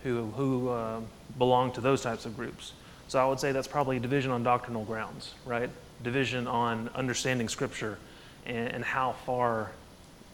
[0.04, 1.00] who, who uh,
[1.38, 2.74] belong to those types of groups.
[3.08, 5.70] So I would say that's probably a division on doctrinal grounds, right?
[6.04, 7.98] Division on understanding Scripture
[8.46, 9.72] and, and how far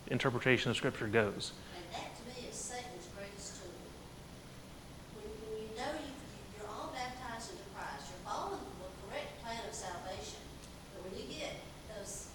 [0.07, 1.51] interpretation of Scripture goes.
[1.75, 3.73] And that to me is Satan's greatest tool.
[5.15, 6.13] When, when you know you,
[6.57, 10.41] you're all baptized into Christ, you're following the correct plan of salvation.
[10.93, 11.61] But when you get
[11.93, 12.29] those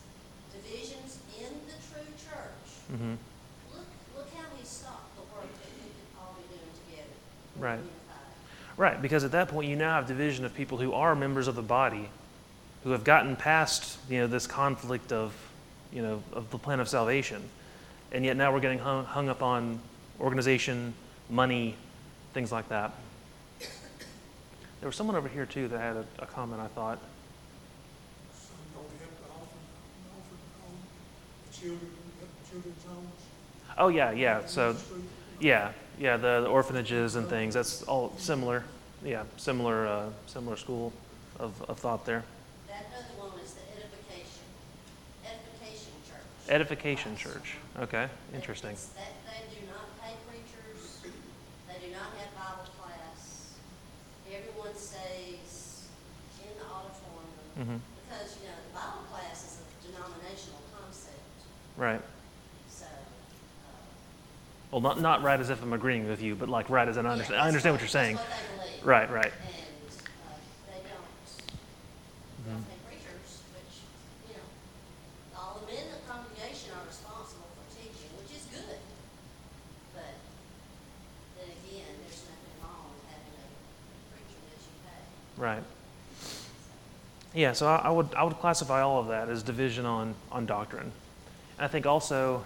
[0.54, 3.18] divisions in the true church, hmm
[3.72, 7.16] look, look how he stopped the work that we could all be doing together.
[7.58, 7.82] Right.
[7.82, 8.34] Unified.
[8.84, 11.54] Right, because at that point you now have division of people who are members of
[11.54, 12.10] the body,
[12.82, 15.32] who have gotten past you know this conflict of
[15.90, 17.42] you know of the plan of salvation,
[18.12, 19.80] and yet now we're getting hung, hung up on
[20.20, 20.92] organization,
[21.30, 21.76] money,
[22.34, 22.92] things like that.
[24.80, 26.60] There was someone over here too that had a, a comment.
[26.60, 26.98] I thought.
[33.78, 34.44] Oh, yeah, yeah.
[34.44, 34.76] So,
[35.40, 38.62] yeah, yeah, the, the orphanages and things, that's all similar.
[39.04, 40.92] Yeah, similar, uh, similar school
[41.38, 42.24] of, of thought there.
[42.68, 44.40] That other one is the edification,
[45.28, 46.48] edification church.
[46.48, 47.56] Edification Church.
[47.80, 48.70] Okay, interesting.
[48.72, 51.04] It's That, they do not pay preachers,
[51.68, 53.52] they do not have Bible class.
[54.24, 55.88] Everyone stays
[56.40, 61.20] in the auditorium, hmm because, you know, the Bible class is a denominational concept,
[61.76, 62.00] Right.
[64.74, 66.96] So, Well, not, not right as if I'm agreeing with you, but like right as
[66.96, 68.16] in I yeah, understand, I understand what you're saying.
[68.16, 68.26] What.
[68.84, 69.26] Right, right.
[69.26, 70.34] And, uh,
[70.66, 71.06] they don't,
[72.42, 73.78] they don't preachers, which,
[74.28, 78.78] you know, all the men in the congregation are responsible for teaching, which is good.
[79.94, 80.14] But
[81.38, 83.46] then again, there's nothing wrong with having a
[84.10, 85.40] preacher that you pay.
[85.40, 85.62] Right.
[87.32, 90.46] Yeah, so I, I would I would classify all of that as division on on
[90.46, 90.90] doctrine.
[91.58, 92.44] And I think also,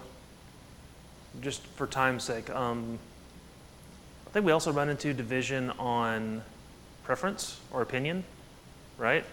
[1.41, 2.99] just for time's sake, um,
[4.27, 6.43] I think we also run into division on
[7.05, 8.25] preference or opinion,
[8.99, 9.25] right?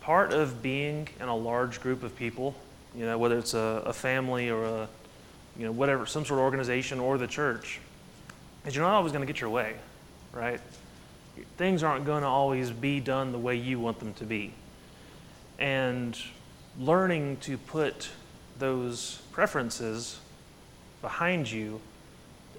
[0.00, 2.54] Part of being in a large group of people,
[2.94, 4.88] you know, whether it's a, a family or a,
[5.56, 7.80] you know, whatever, some sort of organization or the church,
[8.66, 9.74] is you're not always going to get your way,
[10.32, 10.60] right?
[11.56, 14.52] things aren't going to always be done the way you want them to be.
[15.58, 16.18] And
[16.78, 18.10] learning to put
[18.58, 20.18] those preferences
[21.04, 21.82] behind you,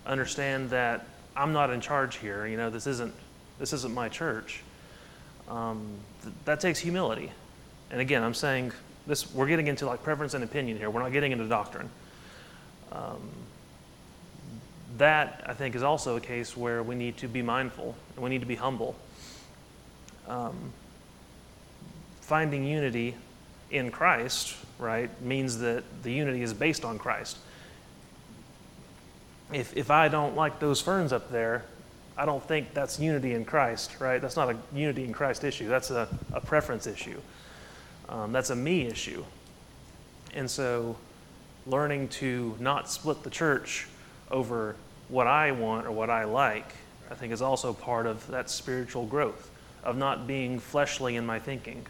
[0.06, 2.46] understand that I'm not in charge here.
[2.46, 3.12] You know, this isn't
[3.58, 4.62] this isn't my church.
[5.50, 5.88] Um,
[6.22, 7.32] th- that takes humility.
[7.90, 8.72] And again, I'm saying
[9.08, 9.34] this.
[9.34, 10.92] We're getting into like preference and opinion here.
[10.92, 11.90] We're not getting into doctrine.
[12.92, 13.30] Um,
[15.00, 18.30] that I think is also a case where we need to be mindful and we
[18.30, 18.96] need to be humble.
[20.28, 20.72] Um,
[22.22, 23.16] finding unity
[23.72, 27.40] in Christ, right, means that the unity is based on Christ.
[29.52, 31.64] If, if I don't like those ferns up there,
[32.18, 34.22] I don't think that's unity in Christ, right?
[34.22, 35.68] That's not a unity in Christ issue.
[35.68, 37.20] That's a, a preference issue.
[38.10, 39.24] Um, that's a me issue.
[40.34, 40.98] And so,
[41.68, 43.88] learning to not split the church
[44.32, 44.76] over
[45.10, 46.74] what I want or what I like,
[47.10, 49.50] I think is also part of that spiritual growth,
[49.84, 51.86] of not being fleshly in my thinking,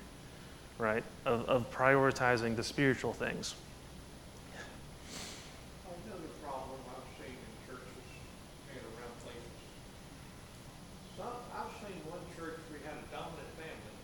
[0.78, 1.03] right?
[1.26, 3.56] Of, of prioritizing the spiritual things.
[6.06, 8.03] Another problem I've seen in churches
[8.72, 9.56] and around places.
[11.18, 13.95] Some, I've seen one church, we had a dominant family,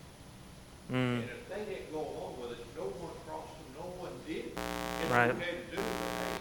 [0.92, 4.12] Mm, and if they didn't go along with it, no one crossed them, no one
[4.26, 4.52] did.
[5.02, 5.30] It's Right.
[5.30, 6.36] okay to do, but hey,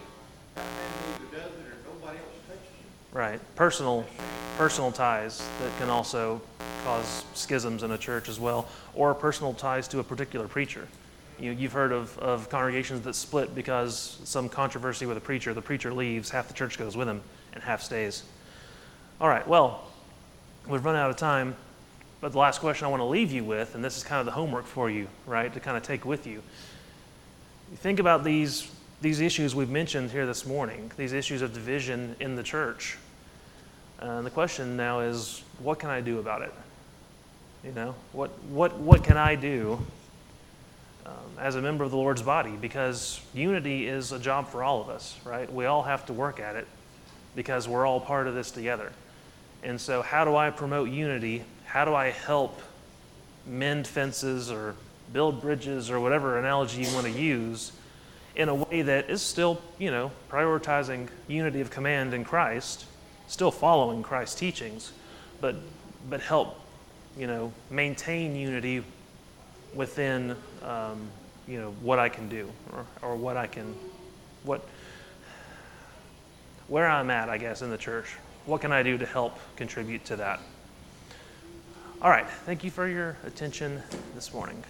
[0.55, 0.65] that
[1.07, 3.17] either does it or nobody else touches it.
[3.17, 3.39] right.
[3.55, 4.05] Personal,
[4.57, 6.41] personal ties that can also
[6.83, 10.87] cause schisms in a church as well, or personal ties to a particular preacher.
[11.39, 15.53] You, you've heard of, of congregations that split because some controversy with a preacher.
[15.53, 17.21] The preacher leaves, half the church goes with him,
[17.53, 18.23] and half stays.
[19.21, 19.87] All right, well,
[20.67, 21.55] we've run out of time,
[22.22, 24.28] but the last question I want to leave you with, and this is kind of
[24.28, 26.43] the homework for you, right, to kind of take with you.
[27.72, 32.15] You think about these, these issues we've mentioned here this morning, these issues of division
[32.19, 32.97] in the church.
[33.99, 36.53] And the question now is, what can I do about it?
[37.63, 39.80] You know, what, what, what can I do
[41.05, 42.51] um, as a member of the Lord's body?
[42.51, 45.51] Because unity is a job for all of us, right?
[45.51, 46.67] We all have to work at it
[47.36, 48.91] because we're all part of this together.
[49.63, 51.43] And so, how do I promote unity?
[51.72, 52.59] How do I help
[53.45, 54.76] mend fences or
[55.13, 57.72] build bridges or whatever analogy you want to use
[58.36, 62.84] in a way that is still, you know, prioritizing unity of command in Christ,
[63.28, 64.91] still following Christ's teachings,
[65.39, 65.55] but
[66.09, 66.59] but help,
[67.17, 68.84] you know, maintain unity
[69.74, 71.07] within, um,
[71.47, 73.74] you know, what I can do or, or what I can,
[74.43, 74.67] what,
[76.67, 78.17] where I'm at, I guess, in the church.
[78.45, 80.41] What can I do to help contribute to that?
[82.01, 83.79] All right, thank you for your attention
[84.15, 84.63] this morning.